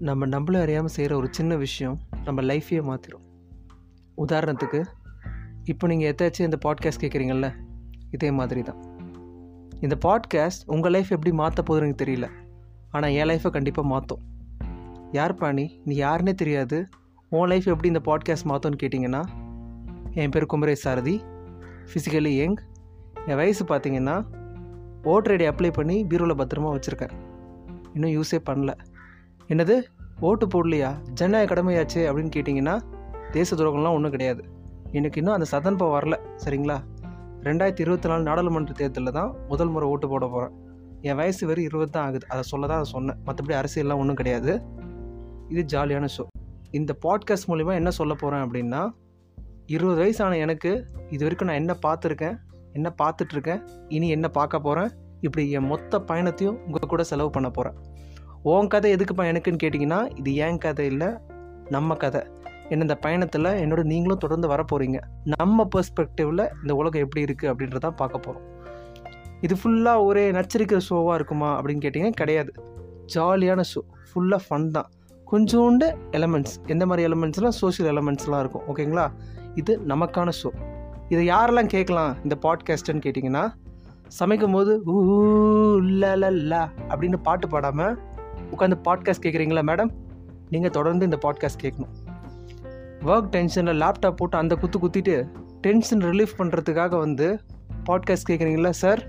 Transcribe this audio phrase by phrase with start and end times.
[0.00, 3.24] நம்ம நம்மளும் அறியாமல் செய்கிற ஒரு சின்ன விஷயம் நம்ம லைஃப்பையே மாற்றிடும்
[4.16, 4.84] உதாரணத்துக்கு
[5.64, 7.54] இப்போ நீங்கள் எத்தாச்சும் இந்த பாட்காஸ்ட் கேட்குறீங்கல்ல
[8.10, 8.94] இதே மாதிரி தான்
[9.80, 12.28] இந்த பாட்காஸ்ட் உங்கள் லைஃப் எப்படி மாற்ற போகுதுன்னு தெரியல.
[12.90, 14.20] ஆனால் என் லைஃப்பை கண்டிப்பாக மாற்றும்
[15.12, 15.80] யார் பாணி?
[15.84, 16.88] நீ யாருன்னே தெரியாது.
[17.28, 19.24] உன் லைஃப் எப்படி இந்த பாட்காஸ்ட் மாற்றோன்னு கேட்டிங்கன்னா
[20.12, 21.22] என் பேர் குமரேஷ் சாரதி.
[21.84, 22.56] ஃபிசிக்கலி யங்
[23.26, 24.24] என் வயசு பார்த்தீங்கன்னா
[25.02, 27.10] ஓட்டர் ஐடி அப்ளை பண்ணி பீரோவில் பத்திரமா வச்சுருக்கேன்.
[27.94, 28.74] இன்னும் யூஸே பண்ணல.
[29.48, 29.74] என்னது?
[30.20, 31.02] ஓட்டு போடலையா?
[31.12, 32.74] ஜனநாயக கடமையாச்சு அப்படின்னு கேட்டிங்கன்னா
[33.32, 34.42] தேச துரோகம்லாம் ஒன்றும் கிடையாது.
[34.92, 36.76] எனக்கு இன்னும் அந்த சதன்பம் வரல சரிங்களா?
[37.42, 40.54] ரெண்டாயிரத்தி இருபத்தி நாலு நாடாளுமன்ற தேர்தலில் தான் முதல் முறை ஓட்டு போட போகிறேன்
[41.02, 42.26] என் வயசு வெறும் இருபது தான் ஆகுது.
[42.28, 43.18] அதை சொல்ல தான் அதை சொன்னேன்.
[43.26, 44.62] மற்றபடி அரசியல்லாம் ஒன்றும் கிடையாது.
[45.48, 46.24] இது ஜாலியான ஷோ
[46.70, 48.80] இந்த பாட்காஸ்ட் மூலிமா என்ன சொல்ல போகிறேன் அப்படின்னா
[49.66, 52.36] இருபது வயசான எனக்கு இது வரைக்கும் நான் என்ன பார்த்துருக்கேன்
[52.72, 54.90] என்ன பார்த்துட்ருக்கேன் இனி என்ன பார்க்க போகிறேன்
[55.20, 57.76] இப்படி என் மொத்த பயணத்தையும் உங்கள் கூட செலவு பண்ண போகிறேன்
[58.50, 61.08] உன் கதை எதுக்குப்பா எனக்குன்னு கேட்டிங்கன்னா இது ஏன் கதை இல்லை?
[61.68, 62.20] நம்ம கதை.
[62.68, 67.96] என்ன இந்த பயணத்தில் என்னோட நீங்களும் தொடர்ந்து வர போகிறீங்க நம்ம பெர்ஸ்பெக்டிவில் இந்த உலகம் எப்படி இருக்குது அப்படின்றதான்
[68.00, 68.44] பார்க்க போகிறோம்
[69.40, 72.52] இது ஃபுல்லாக ஒரே நச்சரிக்கிற ஷோவாக இருக்குமா அப்படின்னு கேட்டிங்கன்னா கிடையாது.
[73.14, 74.88] ஜாலியான ஷோ ஃபுல்லாக ஃபன் தான்.
[75.32, 78.64] கொஞ்சோண்டு எலமெண்ட்ஸ் எந்த மாதிரி எலமெண்ட்ஸ்லாம் சோஷியல் எலமெண்ட்ஸ்லாம் இருக்கும்.
[78.72, 79.06] ஓகேங்களா
[79.54, 80.52] இது நமக்கான ஷோ
[81.08, 83.44] இதை யாரெல்லாம் கேட்கலாம் இந்த பாட்காஸ்ட்டுன்னு கேட்டிங்கன்னா
[84.18, 84.72] சமைக்கும் போது
[86.50, 87.96] லா அப்படின்னு பாட்டு பாடாமல்
[88.52, 89.90] உட்காந்து பாட்காஸ்ட் கேட்குறீங்களா மேடம்
[90.50, 91.92] நீங்கள் தொடர்ந்து இந்த பாட்காஸ்ட் கேட்கணும்.
[93.00, 95.28] ஒர்க் டென்ஷனில் லேப்டாப் போட்டு அந்த குத்து குத்திட்டு
[95.60, 97.40] டென்ஷன் ரிலீஃப் பண்ணுறதுக்காக வந்து
[97.90, 99.00] பாட்காஸ்ட் கேட்குறீங்களா சார்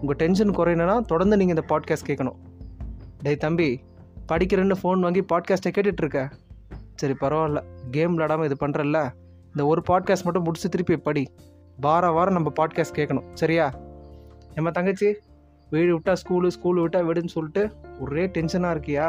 [0.00, 2.36] உங்கள் டென்ஷன் குறையணும்னா தொடர்ந்து நீங்கள் இந்த பாட்காஸ்ட் கேட்கணும்.
[3.22, 3.80] டேய் தம்பி
[4.28, 6.30] படிக்கிறேன்னு ஃபோன் வாங்கி பாட்காஸ்ட்டை கேட்டுட்ருக்க
[6.94, 7.60] சரி பரவாயில்ல.
[7.90, 8.98] கேம் விளாடாமல் இது பண்ணுறல்ல
[9.46, 11.28] இந்த ஒரு பாட்காஸ்ட் மட்டும் முடிச்சு திருப்பி படி.
[11.80, 13.28] வார வாரம் நம்ம பாட்காஸ்ட் கேட்கணும்.
[13.34, 13.74] சரியா?
[14.54, 15.16] நம்ம தங்கச்சி?
[15.70, 19.06] வீடு விட்டால் ஸ்கூலு ஸ்கூல் விட்டால் வீடுன்னு சொல்லிட்டு ஒரே டென்ஷனாக இருக்கியா?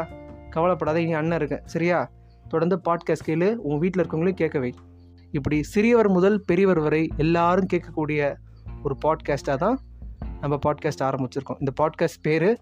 [0.50, 2.10] கவலைப்படாத இனி அண்ணன் இருக்கேன் சரியா?
[2.48, 4.74] தொடர்ந்து பாட்காஸ்ட் கேளு உன் வீட்டில் இருக்கவங்களையும் கேட்க வை.
[5.30, 8.34] இப்படி சிறியவர் முதல் பெரியவர் வரை எல்லாரும் கேட்கக்கூடிய
[8.82, 9.78] ஒரு பாட்காஸ்ட்டாக தான்
[10.40, 11.58] நம்ம பாட்காஸ்ட் ஆரம்பிச்சிருக்கோம்.
[11.58, 12.58] இந்த பாட்காஸ்ட் பேர்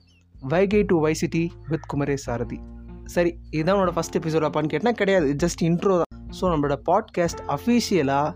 [0.48, 2.60] Vaigai to Vice City with Kumaresh Sarathi.
[3.04, 5.34] சரி இதுதான் உன்னோட ஃபஸ்ட் எபிசோட் அப்பான்னு கேட்டால் கிடையாது.
[5.42, 6.20] ஜஸ்ட் இன்ட்ரோ தான்.
[6.40, 8.34] ஸோ நம்மளோட பாட்காஸ்ட் அஃபீஷியலாக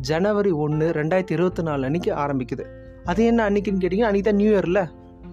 [0.00, 2.64] ஜனவரி ஒன்று ரெண்டாயிரத்தி இருபத்தி நாலு அன்றைக்கி ஆரம்பிக்குது.
[3.04, 4.82] அது என்ன அன்றைக்கின்னு கேட்டிங்கன்னா அன்றைக்கி தான் நியூ இயரில்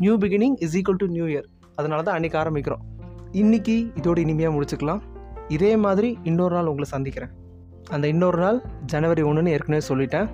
[0.03, 1.47] new beginning is equal to new year
[1.79, 2.83] அதனால தான் அன்றைக்கி ஆரம்பிக்கிறோம்.
[3.41, 5.01] இன்றைக்கி இதோடு இனிமையாக முடிச்சுக்கலாம்.
[5.55, 7.31] இதே மாதிரி இன்னொரு நாள் உங்களை சந்திக்கிறேன்.
[7.95, 8.57] அந்த இன்னொரு நாள்
[8.93, 10.27] ஜனவரி ஒன்றுன்னு ஏற்கனவே சொல்லிட்டேன்.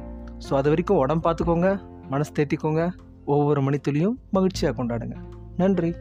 [0.45, 1.69] ஸோ அது வரைக்கும் உடம்பு பார்த்துக்கோங்க
[2.13, 2.83] மனசு தேத்திக்கோங்க.
[3.35, 5.17] ஒவ்வொரு மணித்துளியும் மகிழ்ச்சியாக கொண்டாடுங்க.
[5.61, 5.91] நன்றி.